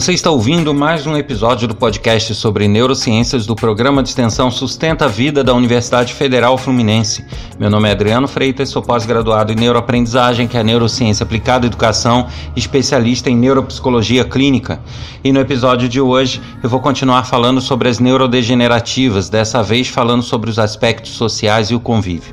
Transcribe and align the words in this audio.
Você 0.00 0.14
está 0.14 0.30
ouvindo 0.30 0.72
mais 0.72 1.06
um 1.06 1.14
episódio 1.14 1.68
do 1.68 1.74
podcast 1.74 2.34
sobre 2.34 2.66
neurociências 2.66 3.44
do 3.44 3.54
programa 3.54 4.02
de 4.02 4.08
extensão 4.08 4.50
Sustenta 4.50 5.04
a 5.04 5.08
Vida 5.08 5.44
da 5.44 5.52
Universidade 5.52 6.14
Federal 6.14 6.56
Fluminense. 6.56 7.22
Meu 7.58 7.68
nome 7.68 7.86
é 7.86 7.92
Adriano 7.92 8.26
Freitas, 8.26 8.70
sou 8.70 8.80
pós-graduado 8.80 9.52
em 9.52 9.56
neuroaprendizagem, 9.56 10.48
que 10.48 10.56
é 10.56 10.64
neurociência 10.64 11.22
aplicada 11.22 11.66
à 11.66 11.68
educação, 11.68 12.28
especialista 12.56 13.28
em 13.28 13.36
neuropsicologia 13.36 14.24
clínica. 14.24 14.80
E 15.22 15.32
no 15.32 15.40
episódio 15.40 15.86
de 15.86 16.00
hoje 16.00 16.40
eu 16.62 16.70
vou 16.70 16.80
continuar 16.80 17.24
falando 17.24 17.60
sobre 17.60 17.86
as 17.86 17.98
neurodegenerativas, 17.98 19.28
dessa 19.28 19.62
vez 19.62 19.88
falando 19.88 20.22
sobre 20.22 20.48
os 20.48 20.58
aspectos 20.58 21.10
sociais 21.10 21.70
e 21.70 21.74
o 21.74 21.80
convívio. 21.80 22.32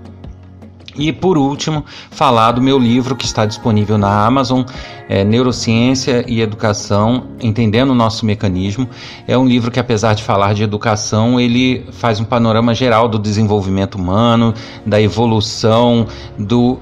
E 0.99 1.13
por 1.13 1.37
último, 1.37 1.85
falar 2.11 2.51
do 2.51 2.61
meu 2.61 2.77
livro 2.77 3.15
que 3.15 3.25
está 3.25 3.45
disponível 3.45 3.97
na 3.97 4.25
Amazon, 4.25 4.63
é, 5.07 5.23
Neurociência 5.23 6.25
e 6.27 6.41
Educação, 6.41 7.23
Entendendo 7.41 7.91
o 7.91 7.95
Nosso 7.95 8.25
Mecanismo. 8.25 8.85
É 9.25 9.37
um 9.37 9.47
livro 9.47 9.71
que, 9.71 9.79
apesar 9.79 10.13
de 10.13 10.23
falar 10.23 10.53
de 10.53 10.61
educação, 10.61 11.39
ele 11.39 11.85
faz 11.93 12.19
um 12.19 12.25
panorama 12.25 12.75
geral 12.75 13.07
do 13.07 13.17
desenvolvimento 13.17 13.95
humano, 13.95 14.53
da 14.85 15.01
evolução, 15.01 16.05
do 16.37 16.77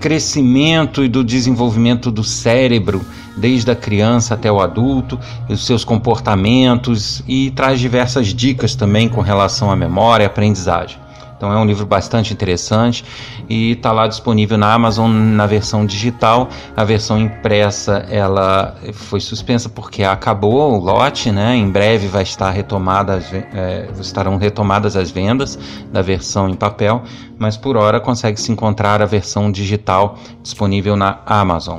crescimento 0.00 1.04
e 1.04 1.08
do 1.08 1.22
desenvolvimento 1.22 2.10
do 2.10 2.24
cérebro, 2.24 3.02
desde 3.36 3.70
a 3.70 3.76
criança 3.76 4.34
até 4.34 4.50
o 4.50 4.60
adulto, 4.60 5.16
os 5.48 5.64
seus 5.64 5.84
comportamentos 5.84 7.22
e 7.28 7.52
traz 7.52 7.78
diversas 7.78 8.34
dicas 8.34 8.74
também 8.74 9.08
com 9.08 9.20
relação 9.20 9.70
à 9.70 9.76
memória 9.76 10.24
e 10.24 10.26
aprendizagem. 10.26 10.98
Então 11.38 11.52
é 11.52 11.56
um 11.56 11.64
livro 11.64 11.86
bastante 11.86 12.32
interessante 12.32 13.04
e 13.48 13.70
está 13.70 13.92
lá 13.92 14.08
disponível 14.08 14.58
na 14.58 14.74
Amazon 14.74 15.08
na 15.08 15.46
versão 15.46 15.86
digital. 15.86 16.48
A 16.76 16.82
versão 16.82 17.16
impressa 17.16 18.04
ela 18.10 18.76
foi 18.92 19.20
suspensa 19.20 19.68
porque 19.68 20.02
acabou 20.02 20.72
o 20.72 20.78
lote, 20.78 21.30
né? 21.30 21.54
Em 21.54 21.70
breve 21.70 22.08
vai 22.08 22.24
estar 22.24 22.50
retomada, 22.50 23.22
é, 23.54 23.88
estarão 24.00 24.36
retomadas 24.36 24.96
as 24.96 25.12
vendas 25.12 25.56
da 25.92 26.02
versão 26.02 26.48
em 26.48 26.54
papel, 26.54 27.04
mas 27.38 27.56
por 27.56 27.76
hora 27.76 28.00
consegue 28.00 28.40
se 28.40 28.50
encontrar 28.50 29.00
a 29.00 29.06
versão 29.06 29.52
digital 29.52 30.18
disponível 30.42 30.96
na 30.96 31.20
Amazon. 31.24 31.78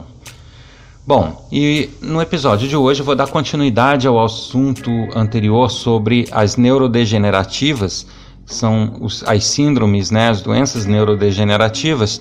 Bom, 1.05 1.47
e 1.51 1.89
no 2.01 2.21
episódio 2.21 2.67
de 2.67 2.77
hoje 2.77 3.01
eu 3.01 3.05
vou 3.05 3.15
dar 3.15 3.27
continuidade 3.27 4.07
ao 4.07 4.23
assunto 4.23 4.91
anterior 5.15 5.69
sobre 5.69 6.27
as 6.31 6.55
neurodegenerativas 6.55 8.05
são 8.49 8.97
os, 8.99 9.23
as 9.27 9.45
síndromes, 9.45 10.09
né, 10.09 10.29
as 10.29 10.41
doenças 10.41 10.85
neurodegenerativas, 10.85 12.19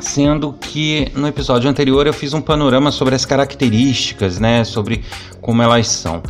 sendo 0.00 0.54
que 0.54 1.08
no 1.14 1.28
episódio 1.28 1.68
anterior 1.68 2.06
eu 2.06 2.12
fiz 2.12 2.32
um 2.32 2.40
panorama 2.40 2.90
sobre 2.90 3.14
as 3.14 3.24
características, 3.24 4.38
né, 4.38 4.64
sobre 4.64 5.04
como 5.40 5.62
elas 5.62 5.88
são. 5.88 6.22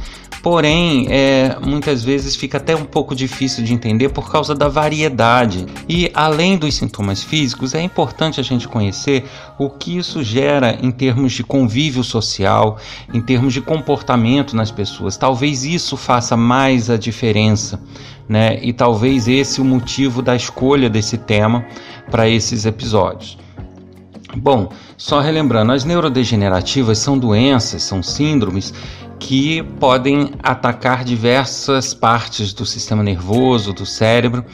Porém, 0.43 1.09
é, 1.11 1.57
muitas 1.61 2.05
vezes 2.05 2.37
fica 2.37 2.59
até 2.59 2.77
um 2.77 2.85
pouco 2.85 3.17
difícil 3.17 3.65
de 3.65 3.73
entender 3.73 4.11
por 4.11 4.31
causa 4.31 4.55
da 4.55 4.69
variedade. 4.69 5.67
E 5.89 6.09
além 6.15 6.57
dos 6.57 6.77
sintomas 6.77 7.21
físicos, 7.21 7.75
é 7.75 7.83
importante 7.83 8.39
a 8.39 8.45
gente 8.45 8.69
conhecer 8.69 9.25
o 9.59 9.69
que 9.69 9.97
isso 9.97 10.23
gera 10.23 10.79
em 10.81 10.93
termos 10.93 11.33
de 11.33 11.43
convívio 11.43 12.05
social, 12.05 12.79
em 13.13 13.21
termos 13.21 13.55
de 13.55 13.61
comportamento 13.61 14.55
nas 14.55 14.71
pessoas. 14.71 15.17
Talvez 15.17 15.65
isso 15.65 15.97
faça 15.97 16.37
mais 16.37 16.91
a 16.91 16.97
diferença 16.97 17.81
né? 18.29 18.59
E 18.63 18.73
talvez 18.73 19.29
esse 19.29 19.61
o 19.61 19.65
motivo 19.65 20.23
da 20.23 20.35
escolha 20.35 20.91
desse 20.91 21.19
tema 21.19 21.65
para 22.11 22.29
esses 22.29 22.67
episódios. 22.67 23.39
Bom, 24.37 24.69
só 24.97 25.21
relembrando, 25.21 25.73
as 25.73 25.85
neurodegenerativas 25.85 26.99
são 26.99 27.19
doenças, 27.19 27.83
são 27.83 28.03
síndromes 28.03 28.75
que 29.19 29.63
podem 29.81 30.33
atacar 30.43 31.05
diversas 31.05 31.95
partes 31.95 32.53
do 32.53 32.67
sistema 32.67 33.03
nervoso, 33.03 33.73
do 33.73 33.87
cérebro 33.87 34.45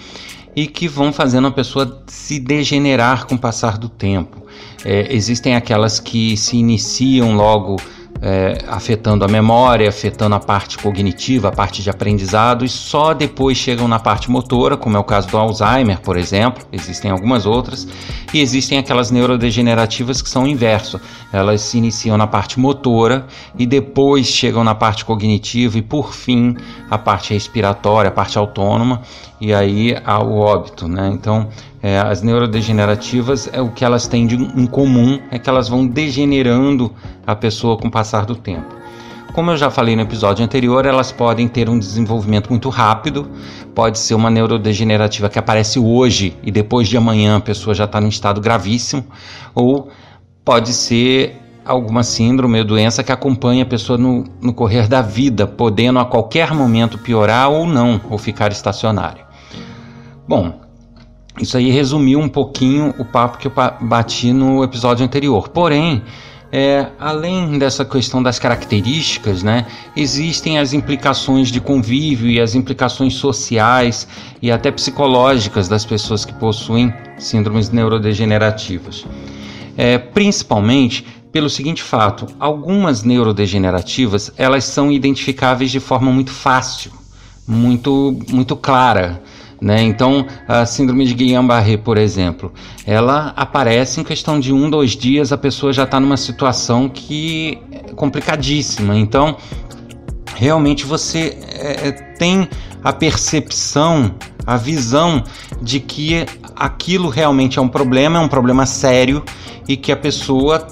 e 0.55 0.67
que 0.67 0.87
vão 0.87 1.13
fazendo 1.13 1.49
a 1.49 1.51
pessoa 1.51 2.03
se 2.07 2.39
degenerar 2.39 3.27
com 3.27 3.35
o 3.35 3.39
passar 3.39 3.79
do 3.79 3.89
tempo. 3.89 4.47
É, 4.85 5.13
existem 5.15 5.57
aquelas 5.57 5.99
que 5.99 6.37
se 6.37 6.57
iniciam 6.57 7.35
logo 7.35 7.77
é, 8.23 8.59
afetando 8.69 9.25
a 9.25 9.29
memória, 9.29 9.89
afetando 9.89 10.37
a 10.37 10.39
parte 10.39 10.79
cognitiva, 10.79 11.49
a 11.49 11.53
parte 11.53 11.83
de 11.83 11.91
aprendizado, 11.91 12.65
e 12.65 12.69
só 12.69 13.13
depois 13.13 13.59
chegam 13.59 13.89
na 13.89 13.99
parte 13.99 14.31
motora, 14.31 14.77
como 14.77 14.97
é 14.97 15.01
o 15.01 15.05
caso 15.05 15.29
do 15.29 15.37
Alzheimer, 15.37 16.01
por 16.01 16.17
exemplo. 16.17 16.65
Existem 16.73 17.11
algumas 17.11 17.47
outras, 17.47 17.89
e 18.33 18.41
existem 18.41 18.79
aquelas 18.79 19.11
neurodegenerativas 19.11 20.23
que 20.23 20.31
são 20.31 20.45
o 20.45 20.47
inverso. 20.47 21.01
Elas 21.33 21.63
se 21.63 21.77
iniciam 21.77 22.17
na 22.17 22.29
parte 22.29 22.61
motora 22.61 23.27
e 23.59 23.67
depois 23.67 24.27
chegam 24.27 24.63
na 24.63 24.75
parte 24.75 25.05
cognitiva 25.05 25.77
e, 25.77 25.83
por 25.83 26.15
fim, 26.15 26.57
a 26.89 26.97
parte 26.97 27.35
respiratória, 27.35 28.09
a 28.09 28.13
parte 28.13 28.39
autônoma, 28.39 29.03
e 29.41 29.53
aí 29.53 29.97
há 30.05 30.23
o 30.23 30.39
óbito, 30.39 30.87
né? 30.87 31.11
Então, 31.13 31.49
é, 31.83 31.99
as 31.99 32.23
neurodegenerativas, 32.23 33.51
é 33.53 33.61
o 33.61 33.71
que 33.71 33.85
elas 33.85 34.07
têm 34.07 34.27
de, 34.27 34.37
em 34.37 34.67
comum 34.67 35.19
é 35.31 35.39
que 35.39 35.51
elas 35.51 35.69
vão 35.69 35.85
degenerando 35.87 36.93
a 37.27 37.35
pessoa 37.35 37.77
com 37.77 37.89
o 37.89 37.91
passar 37.91 38.25
do 38.25 38.37
tempo. 38.37 38.83
Como 39.33 39.51
eu 39.51 39.57
já 39.57 39.71
falei 39.71 39.97
no 39.97 40.03
episódio 40.03 40.45
anterior, 40.45 40.85
elas 40.85 41.11
podem 41.11 41.49
ter 41.49 41.69
um 41.69 41.79
desenvolvimento 41.79 42.51
muito 42.51 42.69
rápido, 42.69 43.31
pode 43.75 43.99
ser 43.99 44.15
uma 44.15 44.31
neurodegenerativa 44.31 45.29
que 45.29 45.39
aparece 45.39 45.79
hoje 45.79 46.37
e 46.43 46.51
depois 46.51 46.87
de 46.87 46.97
amanhã 46.97 47.37
a 47.37 47.41
pessoa 47.41 47.75
já 47.75 47.85
está 47.85 48.01
em 48.01 48.09
estado 48.09 48.41
gravíssimo, 48.41 49.05
ou 49.55 49.89
pode 50.45 50.73
ser 50.75 51.41
alguma 51.65 52.03
síndrome 52.03 52.59
ou 52.59 52.65
doença 52.65 53.03
que 53.03 53.11
acompanha 53.11 53.63
a 53.63 53.67
pessoa 53.67 53.99
no, 53.99 54.25
no 54.41 54.53
correr 54.53 54.87
da 54.87 55.01
vida, 55.01 55.47
podendo 55.47 55.99
a 55.99 56.05
qualquer 56.05 56.53
momento 56.53 56.99
piorar 56.99 57.51
ou 57.51 57.67
não, 57.67 58.01
ou 58.11 58.19
ficar 58.19 58.53
estacionário. 58.53 59.25
Bom, 60.29 60.62
isso 61.41 61.57
aí 61.57 61.71
resumiu 61.71 62.21
um 62.21 62.29
pouquinho 62.29 62.95
o 62.99 63.05
papo 63.05 63.39
que 63.39 63.47
eu 63.47 63.53
bati 63.81 64.33
no 64.33 64.63
episódio 64.63 65.05
anterior. 65.05 65.49
Porém, 65.49 66.03
é, 66.55 66.89
além 67.01 67.59
dessa 67.59 67.83
questão 67.83 68.23
das 68.23 68.39
características, 68.39 69.43
né, 69.43 69.67
existem 69.97 70.59
as 70.59 70.75
implicações 70.75 71.49
de 71.49 71.61
convívio 71.61 72.31
e 72.31 72.39
as 72.39 72.55
implicações 72.55 73.15
sociais 73.15 74.07
e 74.43 74.53
até 74.53 74.71
psicológicas 74.71 75.67
das 75.67 75.87
pessoas 75.87 76.27
que 76.27 76.35
possuem 76.35 76.93
síndromes 77.17 77.71
neurodegenerativas. 77.71 79.07
É, 79.79 79.97
principalmente 79.97 81.07
pelo 81.33 81.49
seguinte 81.49 81.83
fato: 81.83 82.27
algumas 82.39 83.03
neurodegenerativas 83.03 84.31
elas 84.37 84.65
são 84.65 84.93
identificáveis 84.93 85.71
de 85.71 85.81
forma 85.81 86.13
muito 86.13 86.31
fácil, 86.31 86.93
muito 87.49 88.19
muito 88.31 88.55
clara. 88.55 89.23
Né? 89.63 89.81
Então, 89.81 90.27
a 90.49 90.67
síndrome 90.67 91.07
de 91.07 91.15
Guillain-Barré, 91.15 91.77
por 91.77 91.97
exemplo, 91.97 92.53
ela 92.85 93.33
aparece 93.37 94.01
em 94.01 94.03
questão 94.03 94.41
de 94.41 94.53
um, 94.53 94.69
dois 94.69 94.97
dias, 94.97 95.33
a 95.33 95.39
pessoa 95.39 95.73
já 95.73 95.85
está 95.85 96.01
numa 96.01 96.17
situação 96.17 96.89
que 96.89 97.61
é 97.71 97.93
complicadíssima. 97.93 98.99
Então, 98.99 99.37
realmente 100.35 100.85
você 100.85 101.39
é, 101.47 101.89
é, 101.89 101.93
tem 101.93 102.49
a 102.83 102.93
percepção, 102.93 104.17
a 104.45 104.57
visão 104.57 105.23
de 105.61 105.79
que 105.79 106.27
aquilo 106.57 107.09
realmente 107.09 107.61
é 107.61 107.63
um 107.63 107.69
problema, 107.69 108.19
é 108.19 108.21
um 108.21 108.29
problema 108.29 108.67
sério 108.67 109.23
e 109.69 109.77
que 109.77 109.93
a 109.93 109.97
pessoa 109.97 110.67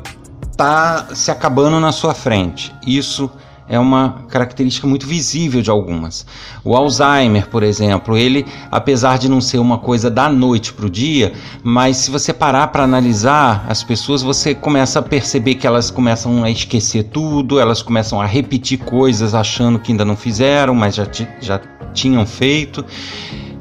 está 0.50 1.14
se 1.14 1.30
acabando 1.30 1.78
na 1.78 1.92
sua 1.92 2.12
frente. 2.12 2.74
Isso 2.84 3.30
é 3.70 3.78
uma 3.78 4.24
característica 4.28 4.84
muito 4.84 5.06
visível 5.06 5.62
de 5.62 5.70
algumas. 5.70 6.26
O 6.64 6.74
Alzheimer, 6.74 7.46
por 7.46 7.62
exemplo, 7.62 8.16
ele, 8.16 8.44
apesar 8.68 9.16
de 9.16 9.28
não 9.28 9.40
ser 9.40 9.58
uma 9.58 9.78
coisa 9.78 10.10
da 10.10 10.28
noite 10.28 10.72
para 10.72 10.86
o 10.86 10.90
dia, 10.90 11.32
mas 11.62 11.98
se 11.98 12.10
você 12.10 12.32
parar 12.34 12.66
para 12.66 12.82
analisar 12.82 13.64
as 13.68 13.84
pessoas, 13.84 14.22
você 14.22 14.56
começa 14.56 14.98
a 14.98 15.02
perceber 15.02 15.54
que 15.54 15.68
elas 15.68 15.88
começam 15.88 16.42
a 16.42 16.50
esquecer 16.50 17.04
tudo, 17.04 17.60
elas 17.60 17.80
começam 17.80 18.20
a 18.20 18.26
repetir 18.26 18.78
coisas 18.78 19.36
achando 19.36 19.78
que 19.78 19.92
ainda 19.92 20.04
não 20.04 20.16
fizeram, 20.16 20.74
mas 20.74 20.96
já, 20.96 21.06
já 21.40 21.60
tinham 21.94 22.26
feito. 22.26 22.84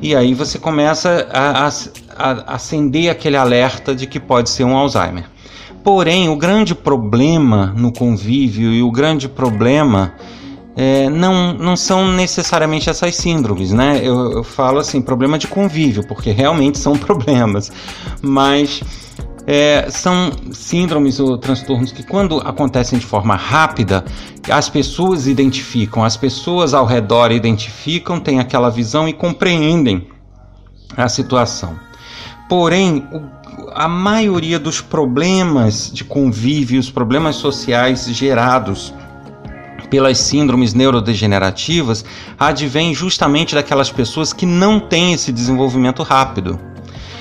E 0.02 0.16
aí 0.16 0.34
você 0.34 0.58
começa 0.58 1.28
a, 1.32 1.68
a, 1.68 1.72
a 2.18 2.56
acender 2.56 3.12
aquele 3.12 3.38
alerta 3.38 3.94
de 3.94 4.08
que 4.08 4.20
pode 4.20 4.50
ser 4.50 4.64
um 4.64 4.76
Alzheimer. 4.76 5.26
Porém, 5.84 6.30
o 6.30 6.36
grande 6.36 6.76
problema 6.76 7.74
no 7.76 7.92
convívio 7.92 8.72
e 8.72 8.82
o 8.82 8.92
grande 8.92 9.30
problema 9.30 10.14
é, 10.76 11.10
não, 11.10 11.54
não 11.54 11.76
são 11.76 12.08
necessariamente 12.08 12.90
essas 12.90 13.16
síndromes, 13.16 13.72
né? 13.72 14.00
Eu, 14.02 14.32
eu, 14.32 14.44
falo 14.44 14.80
assim, 14.80 15.02
problema 15.02 15.38
de 15.38 15.48
convívio, 15.48 16.06
porque 16.08 16.32
realmente 16.32 16.78
são 16.78 16.94
problemas, 16.98 17.72
mas 18.22 18.82
é, 19.46 19.90
são 19.90 20.32
síndromes 20.52 21.20
ou 21.20 21.38
transtornos 21.38 21.92
que, 21.92 22.04
quando 22.04 22.40
acontecem 22.40 23.00
de 23.00 23.06
forma 23.06 23.36
rápida, 23.36 24.06
as 24.50 24.70
pessoas 24.70 25.28
identificam, 25.28 26.04
as 26.04 26.16
pessoas 26.16 26.74
ao 26.74 26.86
redor 26.86 27.32
identificam, 27.32 28.20
têm 28.20 28.40
aquela 28.40 28.70
visão 28.70 29.08
e 29.08 29.14
compreendem 29.14 30.08
a 30.96 31.10
situação. 31.10 31.76
Porém, 32.48 33.06
o 33.12 33.39
a 33.74 33.88
maioria 33.88 34.60
dos 34.60 34.82
problemas 34.82 35.92
de 35.92 36.04
convívio, 36.04 36.80
os 36.80 36.90
problemas 36.90 37.36
sociais 37.36 38.06
gerados 38.08 38.94
pelas 39.90 40.20
síndromes 40.20 40.74
neurodegenerativas 40.74 42.06
advém 42.38 42.94
justamente 42.94 43.56
daquelas 43.56 43.92
pessoas 43.92 44.32
que 44.32 44.46
não 44.46 44.80
têm 44.80 45.14
esse 45.14 45.32
desenvolvimento 45.32 46.04
rápido. 46.04 46.60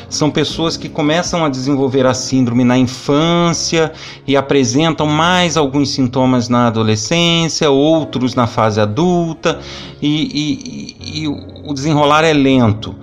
São 0.09 0.31
pessoas 0.31 0.77
que 0.77 0.89
começam 0.89 1.45
a 1.45 1.51
desenvolver 1.51 2.07
a 2.07 2.15
síndrome 2.15 2.65
na 2.65 2.79
infância 2.79 3.93
e 4.27 4.37
apresentam 4.37 5.07
mais 5.07 5.55
alguns 5.55 5.91
sintomas 5.91 6.49
na 6.49 6.69
adolescência, 6.69 7.71
outros 7.71 8.35
na 8.35 8.47
fase 8.47 8.81
adulta, 8.81 9.61
e, 10.01 10.97
e, 11.03 11.23
e 11.25 11.29
o 11.29 11.75
desenrolar 11.75 12.25
é 12.25 12.33
lento 12.33 12.95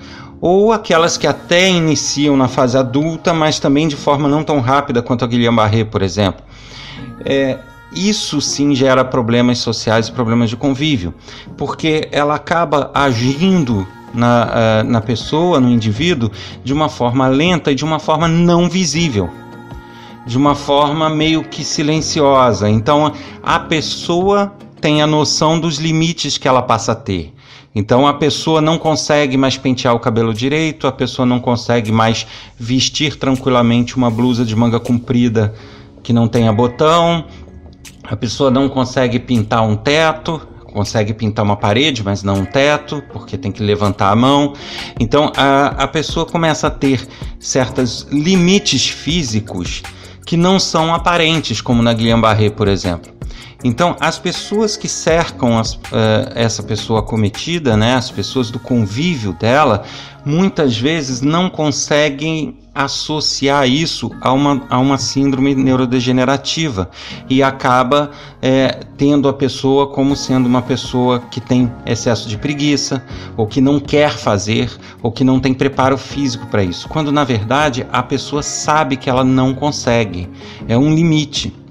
ou 0.47 0.71
aquelas 0.71 1.17
que 1.17 1.25
até 1.25 1.71
iniciam 1.71 2.37
na 2.37 2.47
fase 2.47 2.77
adulta, 2.77 3.33
mas 3.33 3.59
também 3.59 3.87
de 3.87 3.95
forma 3.95 4.29
não 4.29 4.43
tão 4.43 4.59
rápida 4.59 5.01
quanto 5.01 5.25
a 5.25 5.27
Guillain-Barré, 5.27 5.85
por 5.85 6.03
exemplo. 6.03 6.45
É, 7.25 7.57
isso 7.95 8.39
sim 8.39 8.75
gera 8.75 9.03
problemas 9.03 9.57
sociais 9.57 10.07
e 10.07 10.11
problemas 10.11 10.51
de 10.51 10.55
convívio, 10.55 11.15
porque 11.57 12.07
ela 12.11 12.35
acaba 12.35 12.91
agindo 12.93 13.87
na, 14.13 14.45
uh, 14.45 14.83
na 14.87 15.01
pessoa, 15.01 15.59
no 15.59 15.67
indivíduo, 15.67 16.29
de 16.63 16.71
uma 16.71 16.89
forma 16.89 17.27
lenta 17.27 17.71
e 17.71 17.75
de 17.75 17.83
uma 17.83 17.97
forma 17.97 18.27
não 18.27 18.69
visível, 18.69 19.31
de 20.27 20.37
uma 20.37 20.53
forma 20.53 21.09
meio 21.09 21.43
que 21.43 21.63
silenciosa. 21.63 22.69
Então 22.69 23.11
a 23.41 23.59
pessoa 23.61 24.53
tem 24.79 25.01
a 25.01 25.07
noção 25.07 25.59
dos 25.59 25.79
limites 25.79 26.37
que 26.37 26.47
ela 26.47 26.61
passa 26.61 26.91
a 26.91 26.95
ter. 26.95 27.34
Então 27.75 28.07
a 28.07 28.13
pessoa 28.13 28.61
não 28.61 28.77
consegue 28.77 29.35
mais 29.35 29.57
pentear 29.57 29.93
o 29.93 29.99
cabelo 29.99 30.33
direito, 30.33 30.87
a 30.87 30.91
pessoa 30.93 31.25
não 31.25 31.41
consegue 31.41 31.91
mais 31.91 32.25
vestir 32.57 33.17
tranquilamente 33.17 33.97
uma 33.97 34.09
blusa 34.09 34.45
de 34.45 34.55
manga 34.55 34.79
comprida 34.79 35.53
que 36.01 36.13
não 36.13 36.27
tenha 36.27 36.53
botão, 36.53 37.25
a 38.01 38.15
pessoa 38.15 38.49
não 38.49 38.69
consegue 38.69 39.19
pintar 39.19 39.61
um 39.63 39.75
teto, 39.75 40.39
consegue 40.71 41.13
pintar 41.13 41.43
uma 41.43 41.55
parede, 41.55 42.03
mas 42.03 42.21
não 42.21 42.39
um 42.39 42.45
teto, 42.45 43.03
porque 43.11 43.37
tem 43.37 43.51
que 43.51 43.63
levantar 43.63 44.11
a 44.11 44.15
mão. 44.15 44.53
Então 44.99 45.31
a, 45.35 45.67
a 45.83 45.87
pessoa 45.87 46.25
começa 46.25 46.67
a 46.67 46.69
ter 46.69 47.05
certos 47.39 48.07
limites 48.11 48.87
físicos 48.87 49.81
que 50.25 50.35
não 50.35 50.59
são 50.59 50.93
aparentes, 50.93 51.61
como 51.61 51.81
na 51.81 51.93
Guillain-Barré, 51.93 52.49
por 52.49 52.67
exemplo. 52.67 53.14
Então, 53.65 53.95
as 53.99 54.19
pessoas 54.19 54.77
que 54.77 54.87
cercam 54.87 55.57
as, 55.57 55.73
uh, 55.73 55.79
essa 56.35 56.61
pessoa 56.61 56.99
acometida, 56.99 57.75
né, 57.75 57.95
as 57.95 58.11
pessoas 58.11 58.51
do 58.51 58.59
convívio 58.59 59.33
dela, 59.33 59.81
muitas 60.23 60.77
vezes 60.77 61.19
não 61.21 61.49
conseguem 61.49 62.59
associar 62.75 63.67
isso 63.67 64.11
a 64.21 64.31
uma, 64.31 64.61
a 64.69 64.77
uma 64.77 64.99
síndrome 64.99 65.55
neurodegenerativa 65.55 66.91
e 67.27 67.41
acaba 67.41 68.11
é, 68.39 68.81
tendo 68.97 69.27
a 69.27 69.33
pessoa 69.33 69.87
como 69.87 70.15
sendo 70.15 70.45
uma 70.45 70.61
pessoa 70.61 71.19
que 71.31 71.41
tem 71.41 71.71
excesso 71.87 72.29
de 72.29 72.37
preguiça, 72.37 73.03
ou 73.35 73.47
que 73.47 73.61
não 73.61 73.79
quer 73.79 74.11
fazer, 74.11 74.69
ou 75.01 75.11
que 75.11 75.23
não 75.23 75.39
tem 75.39 75.55
preparo 75.55 75.97
físico 75.97 76.45
para 76.45 76.63
isso, 76.63 76.87
quando 76.87 77.11
na 77.11 77.23
verdade 77.23 77.87
a 77.91 78.03
pessoa 78.03 78.43
sabe 78.43 78.95
que 78.95 79.09
ela 79.09 79.23
não 79.23 79.55
consegue, 79.55 80.29
é 80.67 80.77
um 80.77 80.93
limite. 80.93 81.64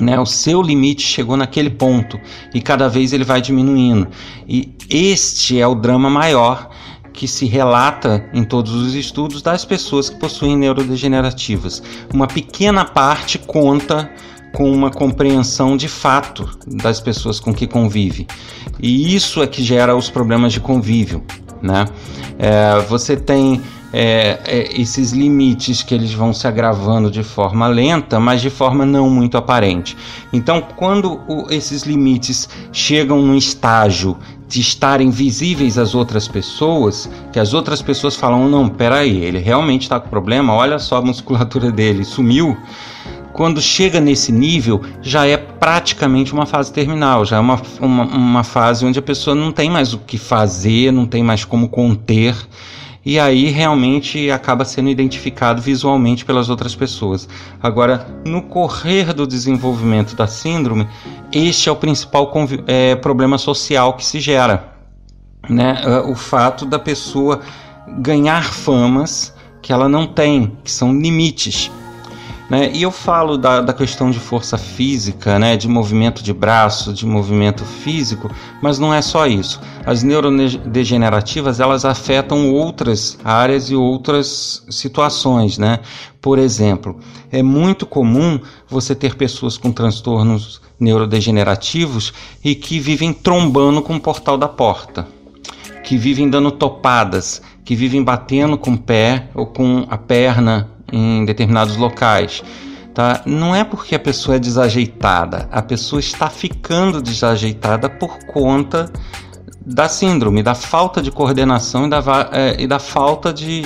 Né, 0.00 0.18
o 0.18 0.24
seu 0.24 0.62
limite 0.62 1.02
chegou 1.02 1.36
naquele 1.36 1.68
ponto 1.68 2.18
e 2.54 2.60
cada 2.60 2.88
vez 2.88 3.12
ele 3.12 3.24
vai 3.24 3.40
diminuindo. 3.42 4.08
E 4.48 4.74
este 4.88 5.60
é 5.60 5.66
o 5.66 5.74
drama 5.74 6.08
maior 6.08 6.70
que 7.12 7.28
se 7.28 7.44
relata 7.44 8.24
em 8.32 8.42
todos 8.42 8.72
os 8.72 8.94
estudos 8.94 9.42
das 9.42 9.64
pessoas 9.64 10.08
que 10.08 10.18
possuem 10.18 10.56
neurodegenerativas. 10.56 11.82
Uma 12.14 12.26
pequena 12.26 12.84
parte 12.84 13.38
conta 13.38 14.10
com 14.54 14.72
uma 14.72 14.90
compreensão 14.90 15.76
de 15.76 15.88
fato 15.88 16.48
das 16.66 17.00
pessoas 17.00 17.38
com 17.38 17.52
que 17.52 17.66
convive. 17.66 18.26
E 18.80 19.14
isso 19.14 19.42
é 19.42 19.46
que 19.46 19.62
gera 19.62 19.94
os 19.94 20.08
problemas 20.08 20.52
de 20.52 20.60
convívio. 20.60 21.22
Né? 21.62 21.84
É, 22.38 22.80
você 22.88 23.16
tem 23.16 23.60
é, 23.92 24.38
é, 24.44 24.80
esses 24.80 25.12
limites 25.12 25.82
que 25.82 25.94
eles 25.94 26.12
vão 26.12 26.32
se 26.32 26.46
agravando 26.46 27.10
de 27.10 27.22
forma 27.22 27.66
lenta, 27.66 28.20
mas 28.20 28.40
de 28.40 28.50
forma 28.50 28.86
não 28.86 29.10
muito 29.10 29.36
aparente. 29.36 29.96
Então, 30.32 30.62
quando 30.76 31.20
o, 31.26 31.46
esses 31.50 31.82
limites 31.82 32.48
chegam 32.72 33.20
num 33.22 33.36
estágio 33.36 34.16
de 34.48 34.60
estarem 34.60 35.10
visíveis 35.10 35.78
às 35.78 35.94
outras 35.94 36.26
pessoas, 36.26 37.08
que 37.32 37.38
as 37.38 37.54
outras 37.54 37.82
pessoas 37.82 38.16
falam: 38.16 38.48
não, 38.48 38.68
peraí, 38.68 39.24
ele 39.24 39.38
realmente 39.38 39.82
está 39.82 39.98
com 39.98 40.08
problema, 40.08 40.52
olha 40.52 40.78
só 40.78 40.96
a 40.98 41.02
musculatura 41.02 41.70
dele, 41.70 42.04
sumiu. 42.04 42.56
Quando 43.32 43.60
chega 43.60 44.00
nesse 44.00 44.32
nível, 44.32 44.82
já 45.00 45.24
é 45.24 45.36
praticamente 45.36 46.32
uma 46.32 46.44
fase 46.44 46.72
terminal, 46.72 47.24
já 47.24 47.36
é 47.36 47.40
uma, 47.40 47.62
uma, 47.80 48.04
uma 48.04 48.44
fase 48.44 48.84
onde 48.84 48.98
a 48.98 49.02
pessoa 49.02 49.36
não 49.36 49.52
tem 49.52 49.70
mais 49.70 49.94
o 49.94 49.98
que 49.98 50.18
fazer, 50.18 50.92
não 50.92 51.06
tem 51.06 51.22
mais 51.22 51.44
como 51.44 51.68
conter 51.68 52.34
e 53.04 53.18
aí 53.18 53.48
realmente 53.48 54.30
acaba 54.30 54.64
sendo 54.64 54.90
identificado 54.90 55.62
visualmente 55.62 56.24
pelas 56.24 56.50
outras 56.50 56.74
pessoas. 56.74 57.28
Agora, 57.62 58.06
no 58.26 58.42
correr 58.42 59.14
do 59.14 59.26
desenvolvimento 59.26 60.14
da 60.14 60.26
síndrome, 60.26 60.86
este 61.32 61.68
é 61.68 61.72
o 61.72 61.76
principal 61.76 62.30
é, 62.66 62.94
problema 62.96 63.38
social 63.38 63.94
que 63.94 64.04
se 64.04 64.20
gera, 64.20 64.74
né? 65.48 65.80
É, 65.82 66.00
o 66.00 66.14
fato 66.14 66.66
da 66.66 66.78
pessoa 66.78 67.40
ganhar 67.98 68.52
famas 68.52 69.34
que 69.62 69.72
ela 69.72 69.88
não 69.88 70.06
tem, 70.06 70.56
que 70.62 70.70
são 70.70 70.92
limites. 70.92 71.70
Né? 72.50 72.72
E 72.74 72.82
eu 72.82 72.90
falo 72.90 73.38
da, 73.38 73.60
da 73.60 73.72
questão 73.72 74.10
de 74.10 74.18
força 74.18 74.58
física, 74.58 75.38
né? 75.38 75.56
de 75.56 75.68
movimento 75.68 76.20
de 76.20 76.32
braço, 76.32 76.92
de 76.92 77.06
movimento 77.06 77.64
físico, 77.64 78.28
mas 78.60 78.76
não 78.76 78.92
é 78.92 79.00
só 79.00 79.24
isso. 79.26 79.60
As 79.86 80.02
neurodegenerativas 80.02 81.60
elas 81.60 81.84
afetam 81.84 82.52
outras 82.52 83.16
áreas 83.24 83.70
e 83.70 83.76
outras 83.76 84.66
situações. 84.68 85.58
Né? 85.58 85.78
Por 86.20 86.40
exemplo, 86.40 86.98
é 87.30 87.40
muito 87.40 87.86
comum 87.86 88.40
você 88.68 88.96
ter 88.96 89.14
pessoas 89.14 89.56
com 89.56 89.70
transtornos 89.70 90.60
neurodegenerativos 90.78 92.12
e 92.42 92.56
que 92.56 92.80
vivem 92.80 93.12
trombando 93.12 93.80
com 93.80 93.94
o 93.94 94.00
portal 94.00 94.36
da 94.36 94.48
porta, 94.48 95.06
que 95.84 95.96
vivem 95.96 96.28
dando 96.28 96.50
topadas, 96.50 97.40
que 97.64 97.76
vivem 97.76 98.02
batendo 98.02 98.58
com 98.58 98.72
o 98.72 98.78
pé 98.78 99.28
ou 99.34 99.46
com 99.46 99.86
a 99.88 99.96
perna 99.96 100.68
em 100.92 101.24
determinados 101.24 101.76
locais. 101.76 102.42
Tá? 102.94 103.22
Não 103.24 103.54
é 103.54 103.62
porque 103.62 103.94
a 103.94 103.98
pessoa 103.98 104.36
é 104.36 104.38
desajeitada, 104.38 105.48
a 105.52 105.62
pessoa 105.62 106.00
está 106.00 106.28
ficando 106.28 107.00
desajeitada 107.00 107.88
por 107.88 108.18
conta 108.26 108.90
da 109.64 109.88
síndrome, 109.88 110.42
da 110.42 110.54
falta 110.54 111.00
de 111.00 111.10
coordenação 111.10 111.86
e 111.86 111.90
da, 111.90 112.02
é, 112.32 112.62
e 112.62 112.66
da 112.66 112.78
falta 112.78 113.32
de 113.32 113.62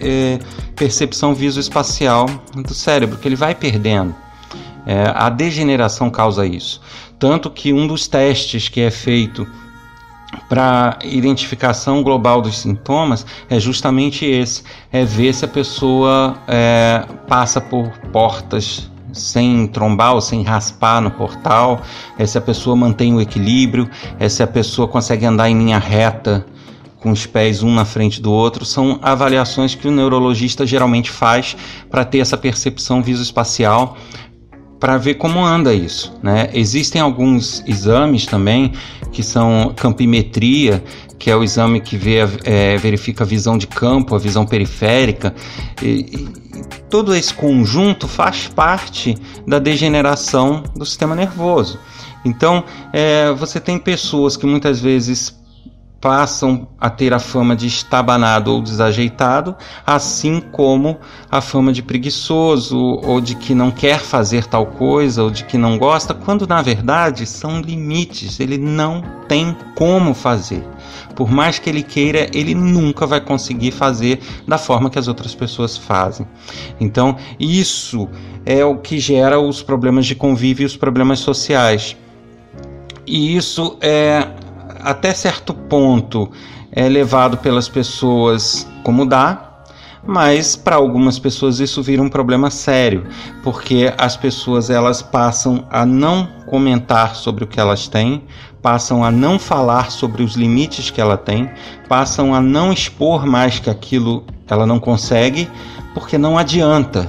é, 0.00 0.38
percepção 0.76 1.34
visoespacial 1.34 2.26
do 2.54 2.74
cérebro, 2.74 3.18
que 3.18 3.26
ele 3.26 3.36
vai 3.36 3.54
perdendo. 3.54 4.14
É, 4.86 5.10
a 5.14 5.30
degeneração 5.30 6.10
causa 6.10 6.46
isso. 6.46 6.80
Tanto 7.18 7.50
que 7.50 7.72
um 7.72 7.86
dos 7.86 8.06
testes 8.06 8.68
que 8.68 8.80
é 8.80 8.90
feito 8.90 9.46
para 10.48 10.98
identificação 11.02 12.02
global 12.02 12.40
dos 12.40 12.58
sintomas 12.58 13.26
é 13.48 13.58
justamente 13.58 14.24
esse: 14.24 14.62
é 14.92 15.04
ver 15.04 15.32
se 15.32 15.44
a 15.44 15.48
pessoa 15.48 16.36
é, 16.46 17.04
passa 17.26 17.60
por 17.60 17.90
portas 18.12 18.90
sem 19.12 19.66
trombar 19.68 20.14
ou 20.14 20.20
sem 20.20 20.42
raspar 20.42 21.00
no 21.00 21.10
portal, 21.10 21.80
é 22.18 22.26
se 22.26 22.36
a 22.36 22.40
pessoa 22.40 22.74
mantém 22.74 23.14
o 23.14 23.20
equilíbrio, 23.20 23.88
é 24.18 24.28
se 24.28 24.42
a 24.42 24.46
pessoa 24.46 24.88
consegue 24.88 25.24
andar 25.24 25.48
em 25.48 25.56
linha 25.56 25.78
reta 25.78 26.44
com 27.00 27.10
os 27.10 27.26
pés 27.26 27.62
um 27.62 27.72
na 27.72 27.84
frente 27.84 28.20
do 28.20 28.32
outro, 28.32 28.64
são 28.64 28.98
avaliações 29.02 29.74
que 29.74 29.86
o 29.86 29.90
neurologista 29.90 30.66
geralmente 30.66 31.10
faz 31.10 31.54
para 31.90 32.04
ter 32.04 32.18
essa 32.18 32.36
percepção 32.36 33.02
visoespacial 33.02 33.96
para 34.78 34.96
ver 34.98 35.14
como 35.14 35.44
anda 35.44 35.72
isso. 35.72 36.12
Né? 36.22 36.50
Existem 36.52 37.00
alguns 37.00 37.62
exames 37.66 38.26
também 38.26 38.72
que 39.12 39.22
são 39.22 39.72
campimetria, 39.76 40.82
que 41.18 41.30
é 41.30 41.36
o 41.36 41.42
exame 41.42 41.80
que 41.80 41.96
vê, 41.96 42.18
é, 42.44 42.76
verifica 42.76 43.24
a 43.24 43.26
visão 43.26 43.56
de 43.56 43.66
campo, 43.66 44.14
a 44.14 44.18
visão 44.18 44.44
periférica. 44.44 45.34
E, 45.82 45.88
e, 45.88 46.28
todo 46.90 47.14
esse 47.14 47.32
conjunto 47.32 48.06
faz 48.06 48.48
parte 48.48 49.16
da 49.46 49.58
degeneração 49.58 50.62
do 50.76 50.84
sistema 50.84 51.14
nervoso. 51.14 51.78
Então, 52.24 52.64
é, 52.92 53.32
você 53.32 53.60
tem 53.60 53.78
pessoas 53.78 54.36
que 54.36 54.46
muitas 54.46 54.80
vezes 54.80 55.34
passam 56.04 56.68
a 56.78 56.90
ter 56.90 57.14
a 57.14 57.18
fama 57.18 57.56
de 57.56 57.66
estabanado 57.66 58.52
ou 58.52 58.60
desajeitado, 58.60 59.56
assim 59.86 60.38
como 60.38 60.98
a 61.30 61.40
fama 61.40 61.72
de 61.72 61.82
preguiçoso 61.82 62.78
ou 62.78 63.22
de 63.22 63.34
que 63.34 63.54
não 63.54 63.70
quer 63.70 64.00
fazer 64.00 64.44
tal 64.44 64.66
coisa 64.66 65.22
ou 65.22 65.30
de 65.30 65.44
que 65.44 65.56
não 65.56 65.78
gosta, 65.78 66.12
quando 66.12 66.46
na 66.46 66.60
verdade 66.60 67.24
são 67.24 67.58
limites, 67.58 68.38
ele 68.38 68.58
não 68.58 69.02
tem 69.26 69.56
como 69.74 70.12
fazer. 70.12 70.62
Por 71.16 71.30
mais 71.30 71.58
que 71.58 71.70
ele 71.70 71.82
queira, 71.82 72.28
ele 72.34 72.54
nunca 72.54 73.06
vai 73.06 73.22
conseguir 73.22 73.70
fazer 73.70 74.20
da 74.46 74.58
forma 74.58 74.90
que 74.90 74.98
as 74.98 75.08
outras 75.08 75.34
pessoas 75.34 75.78
fazem. 75.78 76.26
Então, 76.78 77.16
isso 77.40 78.10
é 78.44 78.62
o 78.62 78.76
que 78.76 78.98
gera 78.98 79.40
os 79.40 79.62
problemas 79.62 80.04
de 80.04 80.14
convívio 80.14 80.64
e 80.64 80.66
os 80.66 80.76
problemas 80.76 81.20
sociais. 81.20 81.96
E 83.06 83.34
isso 83.34 83.78
é 83.80 84.28
até 84.84 85.14
certo 85.14 85.54
ponto 85.54 86.30
é 86.70 86.88
levado 86.88 87.38
pelas 87.38 87.68
pessoas 87.68 88.66
como 88.82 89.06
dá, 89.06 89.62
mas 90.06 90.54
para 90.54 90.76
algumas 90.76 91.18
pessoas 91.18 91.60
isso 91.60 91.82
vira 91.82 92.02
um 92.02 92.08
problema 92.10 92.50
sério, 92.50 93.06
porque 93.42 93.92
as 93.96 94.16
pessoas 94.16 94.68
elas 94.68 95.00
passam 95.00 95.66
a 95.70 95.86
não 95.86 96.28
comentar 96.46 97.16
sobre 97.16 97.44
o 97.44 97.46
que 97.46 97.58
elas 97.58 97.88
têm, 97.88 98.22
passam 98.60 99.02
a 99.02 99.10
não 99.10 99.38
falar 99.38 99.90
sobre 99.90 100.22
os 100.22 100.34
limites 100.34 100.90
que 100.90 101.00
ela 101.00 101.16
tem, 101.16 101.50
passam 101.88 102.34
a 102.34 102.40
não 102.40 102.72
expor 102.72 103.24
mais 103.24 103.58
que 103.58 103.70
aquilo 103.70 104.24
ela 104.46 104.66
não 104.66 104.78
consegue, 104.78 105.48
porque 105.94 106.18
não 106.18 106.36
adianta. 106.36 107.08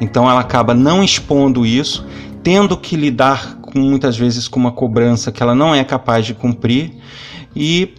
Então 0.00 0.28
ela 0.30 0.40
acaba 0.40 0.74
não 0.74 1.02
expondo 1.02 1.64
isso, 1.64 2.04
tendo 2.42 2.76
que 2.76 2.96
lidar 2.96 3.56
com, 3.56 3.78
muitas 3.78 4.16
vezes 4.18 4.46
com 4.46 4.60
uma 4.60 4.72
cobrança 4.72 5.32
que 5.32 5.42
ela 5.42 5.54
não 5.54 5.74
é 5.74 5.82
capaz 5.82 6.26
de 6.26 6.34
cumprir 6.34 6.92
e 7.54 7.94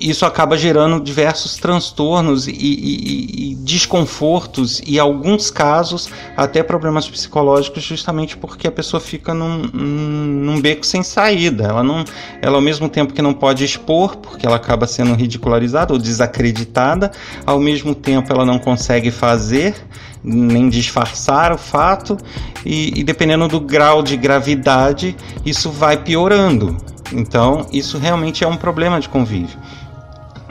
isso 0.00 0.24
acaba 0.24 0.56
gerando 0.56 1.02
diversos 1.02 1.56
transtornos 1.56 2.46
e, 2.46 2.52
e, 2.52 3.52
e, 3.52 3.54
desconfortos 3.56 4.80
e, 4.86 4.98
alguns 4.98 5.50
casos, 5.50 6.08
até 6.36 6.62
problemas 6.62 7.08
psicológicos, 7.08 7.82
justamente 7.82 8.36
porque 8.36 8.66
a 8.66 8.72
pessoa 8.72 9.00
fica 9.00 9.34
num, 9.34 9.62
num 9.72 10.60
beco 10.60 10.86
sem 10.86 11.02
saída. 11.02 11.64
Ela, 11.64 11.82
não, 11.82 12.04
ela, 12.40 12.56
ao 12.56 12.60
mesmo 12.60 12.88
tempo 12.88 13.12
que 13.12 13.22
não 13.22 13.34
pode 13.34 13.64
expor, 13.64 14.16
porque 14.16 14.46
ela 14.46 14.56
acaba 14.56 14.86
sendo 14.86 15.14
ridicularizada 15.14 15.92
ou 15.92 15.98
desacreditada, 15.98 17.10
ao 17.44 17.58
mesmo 17.58 17.94
tempo 17.94 18.32
ela 18.32 18.44
não 18.44 18.58
consegue 18.58 19.10
fazer 19.10 19.74
nem 20.22 20.68
disfarçar 20.68 21.52
o 21.52 21.58
fato, 21.58 22.18
e, 22.66 22.98
e 22.98 23.04
dependendo 23.04 23.46
do 23.46 23.60
grau 23.60 24.02
de 24.02 24.16
gravidade, 24.16 25.16
isso 25.44 25.70
vai 25.70 25.96
piorando. 25.96 26.76
Então, 27.12 27.66
isso 27.72 27.98
realmente 27.98 28.44
é 28.44 28.46
um 28.46 28.56
problema 28.56 29.00
de 29.00 29.08
convívio. 29.08 29.58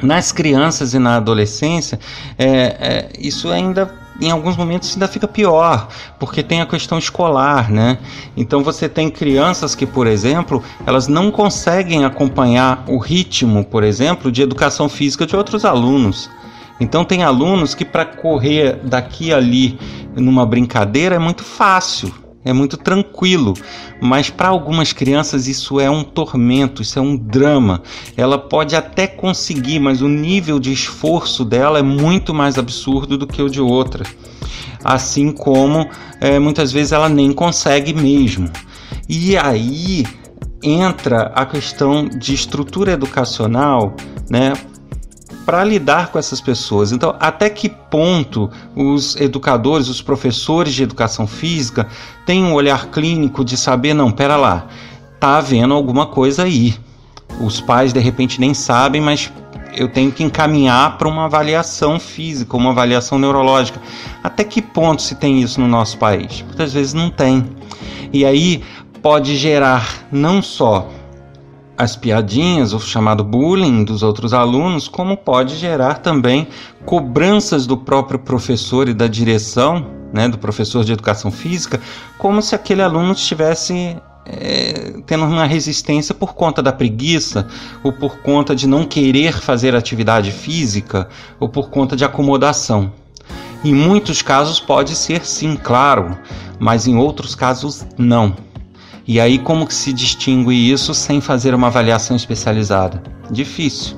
Nas 0.01 0.31
crianças 0.31 0.93
e 0.93 0.99
na 0.99 1.15
adolescência, 1.15 1.99
é, 2.37 2.47
é, 2.47 3.09
isso 3.17 3.49
ainda 3.49 3.93
em 4.19 4.31
alguns 4.31 4.57
momentos 4.57 4.93
ainda 4.93 5.07
fica 5.07 5.27
pior, 5.27 5.87
porque 6.19 6.41
tem 6.41 6.61
a 6.61 6.65
questão 6.65 6.97
escolar, 6.97 7.71
né? 7.71 7.99
Então 8.35 8.63
você 8.63 8.89
tem 8.89 9.09
crianças 9.09 9.75
que, 9.75 9.85
por 9.85 10.07
exemplo, 10.07 10.63
elas 10.85 11.07
não 11.07 11.29
conseguem 11.31 12.03
acompanhar 12.03 12.83
o 12.87 12.97
ritmo, 12.97 13.63
por 13.63 13.83
exemplo, 13.83 14.31
de 14.31 14.41
educação 14.41 14.89
física 14.89 15.25
de 15.25 15.35
outros 15.35 15.65
alunos. 15.65 16.29
Então 16.79 17.03
tem 17.03 17.23
alunos 17.23 17.73
que 17.73 17.85
para 17.85 18.05
correr 18.05 18.79
daqui 18.83 19.33
a 19.33 19.37
ali 19.37 19.79
numa 20.15 20.45
brincadeira 20.45 21.15
é 21.15 21.19
muito 21.19 21.43
fácil, 21.43 22.13
é 22.47 22.53
muito 22.53 22.77
tranquilo, 22.77 23.53
mas 24.01 24.29
para 24.29 24.47
algumas 24.47 24.93
crianças 24.93 25.47
isso 25.47 25.79
é 25.79 25.89
um 25.89 26.03
tormento, 26.03 26.81
isso 26.81 26.97
é 26.97 27.01
um 27.01 27.15
drama. 27.15 27.81
Ela 28.15 28.37
pode 28.37 28.75
até 28.75 29.05
conseguir, 29.05 29.79
mas 29.79 30.01
o 30.01 30.07
nível 30.07 30.59
de 30.59 30.71
esforço 30.71 31.43
dela 31.43 31.79
é 31.79 31.83
muito 31.83 32.33
mais 32.33 32.57
absurdo 32.57 33.17
do 33.17 33.27
que 33.27 33.41
o 33.41 33.49
de 33.49 33.59
outra. 33.59 34.05
Assim 34.83 35.31
como 35.31 35.87
é, 36.21 36.39
muitas 36.39 36.71
vezes 36.71 36.93
ela 36.93 37.09
nem 37.09 37.33
consegue 37.33 37.93
mesmo. 37.93 38.49
E 39.09 39.35
aí 39.35 40.05
entra 40.63 41.31
a 41.35 41.45
questão 41.45 42.07
de 42.07 42.33
estrutura 42.33 42.93
educacional, 42.93 43.95
né? 44.29 44.53
Para 45.47 45.63
lidar 45.63 46.11
com 46.11 46.19
essas 46.19 46.41
pessoas. 46.41 46.91
Então, 46.91 47.15
até 47.21 47.49
que 47.49 47.69
ponto 47.69 48.51
os 48.75 49.15
educadores, 49.15 49.87
os 49.87 50.01
professores 50.01 50.73
de 50.73 50.83
educação 50.83 51.25
física 51.25 51.87
têm 52.25 52.43
um 52.43 52.53
olhar 52.53 52.87
clínico 52.87 53.45
de 53.45 53.55
saber, 53.55 53.93
não, 53.93 54.11
pera 54.11 54.35
lá, 54.35 54.67
tá 55.21 55.37
havendo 55.37 55.73
alguma 55.73 56.05
coisa 56.05 56.43
aí. 56.43 56.75
Os 57.39 57.61
pais 57.61 57.93
de 57.93 57.99
repente 58.01 58.41
nem 58.41 58.53
sabem, 58.53 58.99
mas 58.99 59.31
eu 59.73 59.87
tenho 59.87 60.11
que 60.11 60.21
encaminhar 60.21 60.97
para 60.97 61.07
uma 61.07 61.27
avaliação 61.27 61.97
física, 61.97 62.57
uma 62.57 62.71
avaliação 62.71 63.17
neurológica. 63.17 63.79
Até 64.21 64.43
que 64.43 64.61
ponto 64.61 65.01
se 65.01 65.15
tem 65.15 65.41
isso 65.41 65.61
no 65.61 65.67
nosso 65.67 65.97
país? 65.97 66.41
Muitas 66.41 66.73
vezes 66.73 66.93
não 66.93 67.09
tem. 67.09 67.45
E 68.11 68.25
aí 68.25 68.61
pode 69.01 69.37
gerar 69.37 70.07
não 70.11 70.41
só 70.41 70.89
as 71.77 71.95
piadinhas, 71.95 72.73
o 72.73 72.79
chamado 72.79 73.23
bullying 73.23 73.83
dos 73.83 74.01
outros 74.01 74.33
alunos, 74.33 74.87
como 74.87 75.15
pode 75.15 75.55
gerar 75.55 75.99
também 75.99 76.47
cobranças 76.85 77.67
do 77.67 77.77
próprio 77.77 78.17
professor 78.17 78.89
e 78.89 78.93
da 78.93 79.07
direção, 79.07 79.85
né, 80.11 80.27
do 80.27 80.37
professor 80.37 80.83
de 80.83 80.91
educação 80.91 81.31
física, 81.31 81.79
como 82.17 82.41
se 82.41 82.55
aquele 82.55 82.81
aluno 82.81 83.11
estivesse 83.11 83.95
é, 84.25 84.95
tendo 85.05 85.25
uma 85.25 85.45
resistência 85.45 86.15
por 86.15 86.33
conta 86.33 86.61
da 86.61 86.73
preguiça, 86.73 87.47
ou 87.83 87.93
por 87.93 88.17
conta 88.19 88.55
de 88.55 88.67
não 88.67 88.83
querer 88.83 89.33
fazer 89.39 89.75
atividade 89.75 90.31
física, 90.31 91.07
ou 91.39 91.47
por 91.47 91.69
conta 91.69 91.95
de 91.95 92.03
acomodação. 92.03 92.91
Em 93.63 93.73
muitos 93.73 94.21
casos 94.21 94.59
pode 94.59 94.95
ser 94.95 95.25
sim, 95.25 95.55
claro, 95.55 96.17
mas 96.59 96.87
em 96.87 96.97
outros 96.97 97.35
casos 97.35 97.85
não. 97.97 98.35
E 99.07 99.21
aí, 99.21 99.39
como 99.39 99.65
que 99.65 99.73
se 99.73 99.93
distingue 99.93 100.53
isso 100.53 100.93
sem 100.93 101.21
fazer 101.21 101.55
uma 101.55 101.67
avaliação 101.67 102.15
especializada? 102.15 103.01
Difícil. 103.31 103.95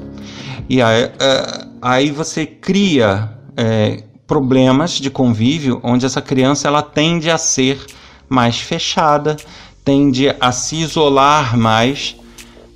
E 0.70 0.82
aí, 0.82 1.12
é, 1.20 1.66
aí 1.82 2.12
você 2.12 2.46
cria 2.46 3.32
é, 3.58 4.04
problemas 4.28 4.92
de 4.92 5.10
convívio 5.10 5.80
onde 5.84 6.06
essa 6.06 6.22
criança 6.22 6.68
ela 6.68 6.84
tende 6.84 7.32
a 7.32 7.40
ser 7.40 7.84
mais 8.30 8.60
fechada, 8.60 9.36
tende 9.84 10.30
a 10.40 10.52
se 10.52 10.76
isolar 10.76 11.58
mais, 11.58 12.16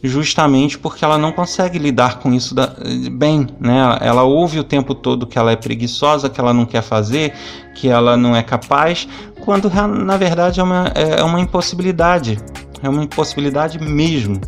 justamente 0.04 0.78
porque 0.80 1.06
ela 1.06 1.20
não 1.20 1.32
consegue 1.32 1.78
lidar 1.78 2.18
com 2.18 2.34
isso 2.34 2.56
da, 2.56 2.76
bem, 3.12 3.48
né? 3.60 3.98
Ela 4.02 4.24
ouve 4.24 4.60
o 4.60 4.64
tempo 4.64 4.96
todo 4.96 5.28
que 5.28 5.38
ela 5.38 5.52
é 5.52 5.56
preguiçosa, 5.56 6.30
que 6.30 6.42
ela 6.42 6.54
não 6.54 6.66
quer 6.66 6.82
fazer, 6.82 7.34
que 7.76 7.88
ela 7.88 8.18
não 8.18 8.36
é 8.36 8.42
capaz, 8.42 9.08
quando 9.44 9.70
na 9.70 10.16
verdade 10.16 10.62
é 10.62 10.64
uma, 10.64 10.92
é, 10.96 11.20
é 11.20 11.24
uma 11.24 11.40
impossibilidade, 11.40 12.40
é 12.82 12.88
uma 12.88 13.04
impossibilidade 13.04 13.78
mesmo. 13.78 14.40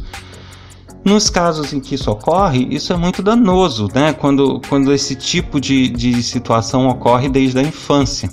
Nos 1.04 1.30
casos 1.30 1.74
em 1.74 1.82
que 1.82 1.96
isso 1.96 2.10
ocorre, 2.10 2.66
isso 2.72 2.94
é 2.94 2.96
muito 2.96 3.22
danoso, 3.22 3.90
né? 3.94 4.14
Quando, 4.14 4.60
quando 4.68 4.92
esse 4.92 5.16
tipo 5.16 5.60
de, 5.60 5.90
de 5.90 6.24
situação 6.24 6.88
ocorre 6.88 7.30
desde 7.30 7.60
a 7.60 7.62
infância. 7.62 8.30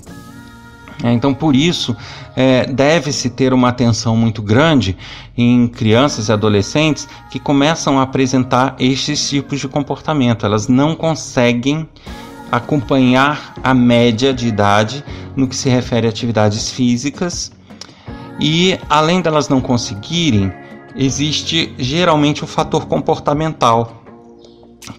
É, 1.03 1.11
então, 1.11 1.33
por 1.33 1.53
isso, 1.53 1.95
é, 2.35 2.65
deve-se 2.65 3.29
ter 3.29 3.53
uma 3.53 3.67
atenção 3.67 4.15
muito 4.15 4.41
grande 4.41 4.97
em 5.37 5.67
crianças 5.67 6.29
e 6.29 6.31
adolescentes 6.31 7.07
que 7.29 7.39
começam 7.39 7.99
a 7.99 8.03
apresentar 8.03 8.75
estes 8.79 9.29
tipos 9.29 9.59
de 9.59 9.67
comportamento. 9.67 10.45
Elas 10.45 10.69
não 10.69 10.95
conseguem 10.95 11.87
acompanhar 12.55 13.55
a 13.63 13.73
média 13.73 14.31
de 14.31 14.47
idade 14.47 15.03
no 15.35 15.47
que 15.47 15.55
se 15.55 15.69
refere 15.69 16.05
a 16.05 16.09
atividades 16.11 16.69
físicas. 16.69 17.51
E 18.39 18.77
além 18.87 19.21
delas 19.21 19.49
não 19.49 19.59
conseguirem, 19.59 20.53
existe 20.95 21.73
geralmente 21.79 22.43
o 22.43 22.47
fator 22.47 22.85
comportamental. 22.85 24.03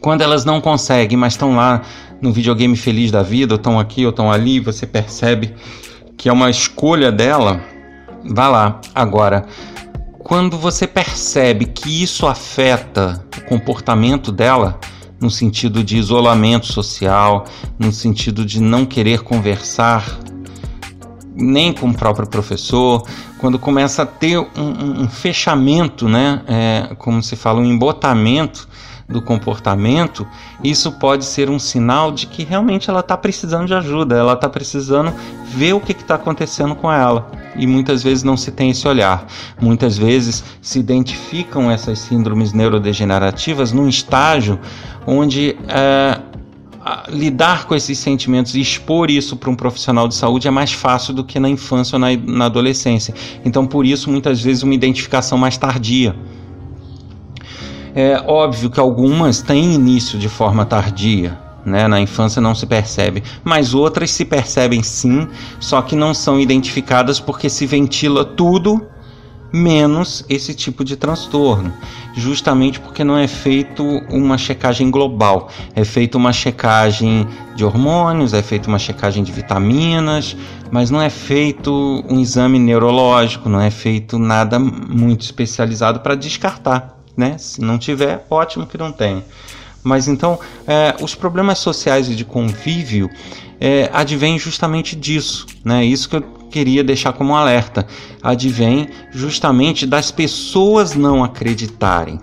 Quando 0.01 0.23
elas 0.23 0.45
não 0.45 0.61
conseguem, 0.61 1.17
mas 1.17 1.35
estão 1.35 1.55
lá 1.55 1.83
no 2.21 2.33
videogame 2.33 2.77
feliz 2.77 3.13
da 3.13 3.23
vida, 3.23 3.55
ou 3.55 3.57
estão 3.57 3.79
aqui 3.79 4.05
ou 4.05 4.11
estão 4.11 4.33
ali, 4.33 4.59
você 4.59 4.85
percebe 4.85 5.55
que 6.17 6.29
é 6.29 6.33
uma 6.33 6.51
escolha 6.51 7.13
dela, 7.13 7.61
vá 8.25 8.49
lá. 8.49 8.81
Agora, 8.93 9.47
quando 10.19 10.59
você 10.59 10.89
percebe 10.89 11.67
que 11.67 12.03
isso 12.03 12.27
afeta 12.27 13.25
o 13.37 13.43
comportamento 13.43 14.33
dela, 14.33 14.81
no 15.21 15.31
sentido 15.31 15.83
de 15.83 15.97
isolamento 15.97 16.67
social, 16.67 17.45
no 17.79 17.93
sentido 17.93 18.45
de 18.45 18.61
não 18.61 18.85
querer 18.85 19.21
conversar 19.21 20.19
nem 21.35 21.73
com 21.73 21.91
o 21.91 21.95
próprio 21.95 22.29
professor, 22.29 23.07
quando 23.39 23.59
começa 23.59 24.03
a 24.03 24.07
ter 24.07 24.39
um, 24.39 25.03
um 25.03 25.09
fechamento, 25.09 26.09
né, 26.09 26.43
é, 26.47 26.95
como 26.97 27.23
se 27.23 27.35
fala, 27.35 27.61
um 27.61 27.65
embotamento 27.65 28.69
do 29.09 29.21
comportamento, 29.21 30.27
isso 30.63 30.93
pode 30.93 31.25
ser 31.25 31.51
um 31.51 31.59
sinal 31.59 32.11
de 32.11 32.27
que 32.27 32.43
realmente 32.43 32.89
ela 32.89 33.01
está 33.01 33.17
precisando 33.17 33.67
de 33.67 33.75
ajuda, 33.75 34.17
ela 34.17 34.33
está 34.33 34.49
precisando 34.49 35.13
ver 35.47 35.75
o 35.75 35.81
que 35.81 35.93
está 35.93 36.15
acontecendo 36.15 36.75
com 36.75 36.91
ela. 36.91 37.31
E 37.55 37.67
muitas 37.67 38.03
vezes 38.03 38.25
não 38.25 38.37
se 38.37 38.51
tem 38.51 38.71
esse 38.71 38.87
olhar. 38.89 39.27
Muitas 39.61 39.97
vezes 39.97 40.43
se 40.61 40.79
identificam 40.79 41.71
essas 41.71 41.99
síndromes 41.99 42.53
neurodegenerativas 42.53 43.73
num 43.73 43.89
estágio 43.89 44.59
onde 45.07 45.57
é, 45.69 46.21
lidar 47.09 47.67
com 47.67 47.75
esses 47.75 47.99
sentimentos 47.99 48.55
e 48.55 48.61
expor 48.61 49.11
isso 49.11 49.37
para 49.37 49.51
um 49.51 49.55
profissional 49.55 50.07
de 50.07 50.15
saúde 50.15 50.49
é 50.49 50.51
mais 50.51 50.73
fácil 50.73 51.15
do 51.15 51.25
que 51.25 51.41
na 51.41 51.49
infância 51.49 51.97
ou 51.97 52.01
na, 52.01 52.15
na 52.17 52.47
adolescência. 52.47 53.15
Então, 53.45 53.67
por 53.67 53.87
isso, 53.87 54.11
muitas 54.11 54.41
vezes, 54.43 54.63
uma 54.63 54.75
identificação 54.75 55.39
mais 55.39 55.57
tardia. 55.57 56.15
É 57.97 58.21
óbvio 58.27 58.71
que 58.71 58.81
algumas 58.81 59.41
têm 59.41 59.73
início 59.73 60.19
de 60.19 60.29
forma 60.29 60.65
tardia, 60.65 61.39
né? 61.65 61.87
Na 61.87 62.01
infância 62.01 62.43
não 62.43 62.53
se 62.53 62.67
percebe, 62.67 63.23
mas 63.45 63.73
outras 63.73 64.11
se 64.11 64.25
percebem 64.25 64.83
sim, 64.83 65.29
só 65.61 65.81
que 65.81 65.95
não 65.95 66.13
são 66.13 66.41
identificadas 66.41 67.21
porque 67.21 67.49
se 67.49 67.67
ventila 67.67 68.25
tudo 68.25 68.85
menos 69.53 70.25
esse 70.29 70.53
tipo 70.53 70.85
de 70.85 70.97
transtorno, 70.97 71.73
justamente 72.17 72.81
porque 72.81 73.05
não 73.05 73.17
é 73.17 73.29
feito 73.29 73.85
uma 74.11 74.37
checagem 74.37 74.91
global, 74.91 75.49
é 75.77 75.85
feita 75.85 76.19
uma 76.19 76.33
checagem 76.33 77.29
de 77.55 77.65
hormônios, 77.65 78.35
é 78.35 78.43
feita 78.43 78.69
uma 78.69 78.81
checagem 78.81 79.23
de 79.23 79.31
vitaminas, 79.31 80.37
mas 80.73 80.91
não 80.91 81.01
é 81.01 81.09
feito 81.09 82.05
um 82.11 82.19
exame 82.19 82.59
neurológico, 82.59 83.49
não 83.49 83.61
é 83.61 83.71
feito 83.71 84.19
nada 84.19 84.59
muito 84.59 85.21
especializado 85.21 86.01
para 86.01 86.17
descartar 86.17 86.94
né? 87.17 87.37
Se 87.39 87.61
não 87.61 87.79
tiver, 87.79 88.27
ótimo 88.31 88.67
que 88.67 88.79
não 88.79 88.93
tem. 88.93 89.25
Mas 89.83 90.09
então, 90.09 90.39
é, 90.67 90.97
os 91.03 91.15
problemas 91.15 91.59
sociais 91.59 92.09
e 92.09 92.15
de 92.15 92.25
convívio 92.25 93.11
é, 93.61 93.91
advêm 93.93 94.39
justamente 94.39 94.97
disso, 94.97 95.47
né? 95.63 95.85
Isso 95.85 96.09
que 96.09 96.17
eu 96.17 96.23
queria 96.51 96.83
deixar 96.83 97.13
como 97.13 97.37
alerta. 97.37 97.87
Advém 98.23 98.89
justamente 99.11 99.87
das 99.87 100.11
pessoas 100.11 100.95
não 100.95 101.23
acreditarem. 101.23 102.19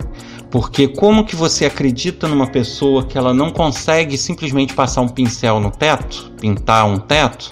Porque 0.50 0.86
como 0.88 1.24
que 1.24 1.34
você 1.34 1.64
acredita 1.64 2.28
numa 2.28 2.46
pessoa 2.46 3.04
que 3.04 3.16
ela 3.16 3.32
não 3.32 3.50
consegue 3.50 4.18
simplesmente 4.18 4.74
passar 4.74 5.00
um 5.00 5.08
pincel 5.08 5.58
no 5.60 5.70
teto, 5.70 6.30
pintar 6.38 6.84
um 6.84 6.98
teto? 6.98 7.50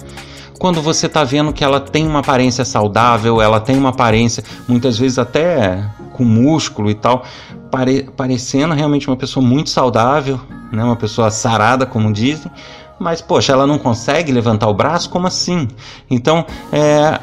Quando 0.60 0.82
você 0.82 1.06
está 1.06 1.24
vendo 1.24 1.54
que 1.54 1.64
ela 1.64 1.80
tem 1.80 2.06
uma 2.06 2.18
aparência 2.18 2.66
saudável, 2.66 3.40
ela 3.40 3.58
tem 3.58 3.78
uma 3.78 3.88
aparência, 3.88 4.44
muitas 4.68 4.98
vezes 4.98 5.18
até 5.18 5.82
com 6.12 6.22
músculo 6.22 6.90
e 6.90 6.94
tal, 6.94 7.24
pare 7.70 8.02
parecendo 8.14 8.74
realmente 8.74 9.08
uma 9.08 9.16
pessoa 9.16 9.44
muito 9.44 9.70
saudável, 9.70 10.38
né? 10.70 10.84
uma 10.84 10.96
pessoa 10.96 11.30
sarada, 11.30 11.86
como 11.86 12.12
dizem, 12.12 12.52
mas 12.98 13.22
poxa, 13.22 13.54
ela 13.54 13.66
não 13.66 13.78
consegue 13.78 14.30
levantar 14.30 14.68
o 14.68 14.74
braço, 14.74 15.08
como 15.08 15.26
assim? 15.26 15.66
Então 16.10 16.44
é, 16.70 17.18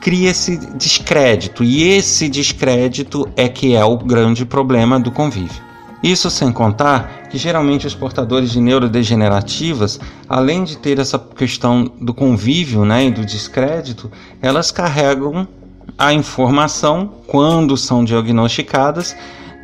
cria 0.00 0.30
esse 0.30 0.56
descrédito, 0.76 1.64
e 1.64 1.82
esse 1.82 2.28
descrédito 2.28 3.28
é 3.34 3.48
que 3.48 3.74
é 3.74 3.84
o 3.84 3.98
grande 3.98 4.46
problema 4.46 5.00
do 5.00 5.10
convívio. 5.10 5.65
Isso 6.02 6.30
sem 6.30 6.52
contar 6.52 7.28
que 7.30 7.38
geralmente 7.38 7.86
os 7.86 7.94
portadores 7.94 8.50
de 8.50 8.60
neurodegenerativas, 8.60 9.98
além 10.28 10.62
de 10.62 10.76
ter 10.76 10.98
essa 10.98 11.18
questão 11.18 11.90
do 12.00 12.12
convívio 12.12 12.84
né, 12.84 13.06
e 13.06 13.10
do 13.10 13.24
descrédito, 13.24 14.10
elas 14.42 14.70
carregam 14.70 15.48
a 15.98 16.12
informação, 16.12 17.10
quando 17.26 17.76
são 17.76 18.04
diagnosticadas, 18.04 19.16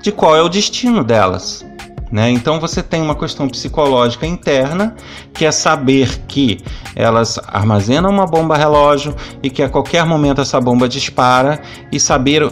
de 0.03 0.11
qual 0.11 0.35
é 0.35 0.43
o 0.43 0.49
destino 0.49 1.05
delas. 1.05 1.65
Né? 2.11 2.31
Então 2.31 2.61
você 2.61 2.83
tem 2.83 3.01
uma 3.01 3.15
questão 3.15 3.49
psicológica 3.49 4.27
interna, 4.27 4.95
que 5.33 5.45
é 5.45 5.51
saber 5.51 6.21
que 6.27 6.61
elas 6.95 7.39
armazenam 7.47 8.11
uma 8.11 8.27
bomba 8.27 8.57
relógio 8.57 9.15
e 9.43 9.49
que 9.49 9.63
a 9.63 9.69
qualquer 9.69 10.05
momento 10.05 10.41
essa 10.41 10.61
bomba 10.61 10.89
dispara 10.89 11.61
e 11.91 11.99
saber 11.99 12.51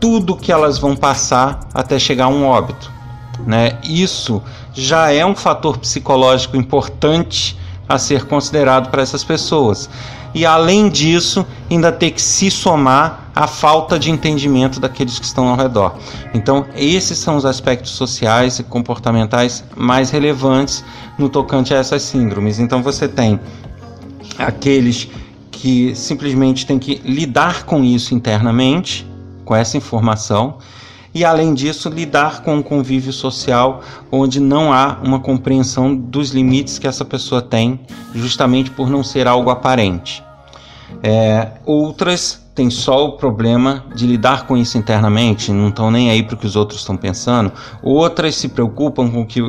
tudo 0.00 0.36
que 0.36 0.50
elas 0.50 0.78
vão 0.78 0.96
passar 0.96 1.60
até 1.74 1.98
chegar 1.98 2.24
a 2.24 2.28
um 2.28 2.44
óbito. 2.44 2.99
Né? 3.46 3.78
Isso 3.84 4.42
já 4.72 5.10
é 5.12 5.24
um 5.24 5.34
fator 5.34 5.78
psicológico 5.78 6.56
importante 6.56 7.56
a 7.88 7.98
ser 7.98 8.24
considerado 8.24 8.90
para 8.90 9.02
essas 9.02 9.24
pessoas. 9.24 9.90
E 10.32 10.46
além 10.46 10.88
disso, 10.88 11.44
ainda 11.68 11.90
ter 11.90 12.12
que 12.12 12.22
se 12.22 12.50
somar 12.50 13.30
a 13.34 13.48
falta 13.48 13.98
de 13.98 14.10
entendimento 14.10 14.78
daqueles 14.78 15.18
que 15.18 15.24
estão 15.24 15.48
ao 15.48 15.56
redor. 15.56 15.96
Então, 16.32 16.66
esses 16.76 17.18
são 17.18 17.36
os 17.36 17.44
aspectos 17.44 17.90
sociais 17.92 18.58
e 18.60 18.62
comportamentais 18.62 19.64
mais 19.76 20.10
relevantes 20.10 20.84
no 21.18 21.28
tocante 21.28 21.74
a 21.74 21.78
essas 21.78 22.02
síndromes. 22.02 22.60
Então, 22.60 22.80
você 22.80 23.08
tem 23.08 23.40
aqueles 24.38 25.08
que 25.50 25.94
simplesmente 25.96 26.64
têm 26.64 26.78
que 26.78 27.00
lidar 27.04 27.64
com 27.64 27.82
isso 27.82 28.14
internamente, 28.14 29.06
com 29.44 29.54
essa 29.54 29.76
informação 29.76 30.58
e, 31.14 31.24
além 31.24 31.54
disso, 31.54 31.88
lidar 31.88 32.42
com 32.42 32.56
um 32.56 32.62
convívio 32.62 33.12
social 33.12 33.82
onde 34.10 34.38
não 34.38 34.72
há 34.72 34.98
uma 35.02 35.18
compreensão 35.18 35.94
dos 35.94 36.30
limites 36.30 36.78
que 36.78 36.86
essa 36.86 37.04
pessoa 37.04 37.42
tem, 37.42 37.80
justamente 38.14 38.70
por 38.70 38.88
não 38.88 39.02
ser 39.02 39.26
algo 39.26 39.50
aparente. 39.50 40.22
É, 41.02 41.48
outras 41.64 42.40
têm 42.54 42.68
só 42.68 43.06
o 43.06 43.12
problema 43.12 43.84
de 43.94 44.06
lidar 44.06 44.46
com 44.46 44.56
isso 44.56 44.76
internamente, 44.76 45.52
não 45.52 45.68
estão 45.68 45.90
nem 45.90 46.10
aí 46.10 46.22
para 46.22 46.34
o 46.34 46.38
que 46.38 46.46
os 46.46 46.56
outros 46.56 46.80
estão 46.80 46.96
pensando. 46.96 47.52
Outras 47.82 48.34
se 48.36 48.48
preocupam 48.48 49.10
com 49.10 49.24
que 49.24 49.40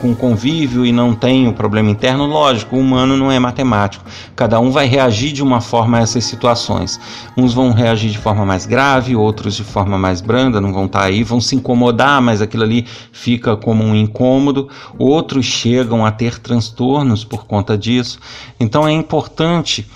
com 0.00 0.14
convívio 0.14 0.86
e 0.86 0.92
não 0.92 1.14
tem 1.14 1.46
o 1.46 1.52
problema 1.52 1.90
interno, 1.90 2.26
lógico, 2.26 2.76
o 2.76 2.78
humano 2.78 3.16
não 3.16 3.30
é 3.30 3.38
matemático. 3.38 4.04
Cada 4.34 4.58
um 4.58 4.70
vai 4.70 4.86
reagir 4.86 5.32
de 5.32 5.42
uma 5.42 5.60
forma 5.60 5.98
a 5.98 6.00
essas 6.00 6.24
situações. 6.24 6.98
Uns 7.36 7.52
vão 7.52 7.72
reagir 7.72 8.10
de 8.10 8.18
forma 8.18 8.46
mais 8.46 8.64
grave, 8.64 9.14
outros 9.14 9.54
de 9.54 9.64
forma 9.64 9.98
mais 9.98 10.20
branda, 10.20 10.60
não 10.60 10.72
vão 10.72 10.86
estar 10.86 11.00
tá 11.00 11.04
aí, 11.04 11.22
vão 11.22 11.40
se 11.40 11.54
incomodar, 11.54 12.22
mas 12.22 12.40
aquilo 12.40 12.62
ali 12.62 12.86
fica 13.12 13.56
como 13.56 13.84
um 13.84 13.94
incômodo. 13.94 14.68
Outros 14.98 15.44
chegam 15.44 16.06
a 16.06 16.10
ter 16.10 16.38
transtornos 16.38 17.24
por 17.24 17.46
conta 17.46 17.76
disso. 17.76 18.18
Então 18.58 18.88
é 18.88 18.92
importante 18.92 19.86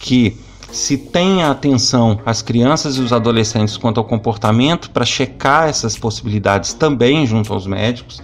que 0.00 0.36
se 0.72 0.98
tenha 0.98 1.50
atenção 1.50 2.18
às 2.26 2.42
crianças 2.42 2.96
e 2.96 3.00
os 3.00 3.12
adolescentes 3.12 3.76
quanto 3.76 3.98
ao 3.98 4.04
comportamento 4.04 4.90
para 4.90 5.04
checar 5.04 5.68
essas 5.68 5.96
possibilidades 5.96 6.72
também 6.72 7.24
junto 7.24 7.52
aos 7.52 7.66
médicos. 7.66 8.20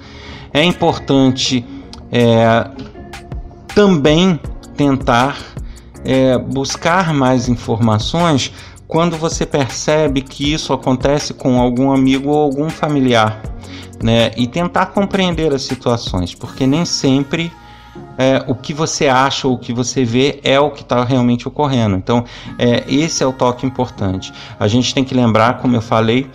É 0.52 0.62
importante 0.62 1.64
é, 2.10 2.68
também 3.74 4.38
tentar 4.76 5.38
é, 6.04 6.36
buscar 6.38 7.14
mais 7.14 7.48
informações 7.48 8.52
quando 8.86 9.16
você 9.16 9.46
percebe 9.46 10.20
que 10.20 10.52
isso 10.52 10.72
acontece 10.72 11.32
com 11.32 11.58
algum 11.58 11.90
amigo 11.90 12.28
ou 12.28 12.42
algum 12.42 12.68
familiar, 12.68 13.40
né? 14.02 14.30
E 14.36 14.46
tentar 14.46 14.86
compreender 14.86 15.54
as 15.54 15.62
situações, 15.62 16.34
porque 16.34 16.66
nem 16.66 16.84
sempre 16.84 17.50
é, 18.18 18.44
o 18.46 18.54
que 18.54 18.74
você 18.74 19.08
acha 19.08 19.48
ou 19.48 19.54
o 19.54 19.58
que 19.58 19.72
você 19.72 20.04
vê 20.04 20.40
é 20.44 20.60
o 20.60 20.70
que 20.70 20.82
está 20.82 21.02
realmente 21.04 21.48
ocorrendo. 21.48 21.96
Então, 21.96 22.24
é, 22.58 22.84
esse 22.86 23.22
é 23.22 23.26
o 23.26 23.32
toque 23.32 23.64
importante. 23.64 24.32
A 24.58 24.68
gente 24.68 24.94
tem 24.94 25.04
que 25.04 25.14
lembrar, 25.14 25.58
como 25.58 25.74
eu 25.74 25.82
falei, 25.82 26.30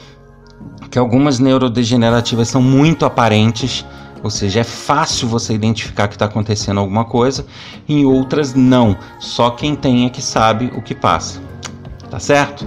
que 0.89 0.97
algumas 0.97 1.39
neurodegenerativas 1.39 2.47
são 2.47 2.61
muito 2.61 3.05
aparentes, 3.05 3.85
ou 4.27 4.31
seja, 4.31 4.59
é 4.59 4.63
fácil 4.63 5.25
você 5.29 5.53
identificar 5.53 6.09
que 6.09 6.15
está 6.15 6.25
acontecendo 6.25 6.81
alguma 6.81 7.05
coisa, 7.05 7.45
em 7.87 8.05
outras 8.05 8.53
não. 8.53 8.97
Só 9.19 9.51
quem 9.51 9.73
tem 9.73 10.05
é 10.05 10.09
que 10.09 10.21
sabe 10.21 10.69
o 10.75 10.81
que 10.81 10.93
passa. 10.93 11.41
Tá 12.09 12.19
certo? 12.19 12.65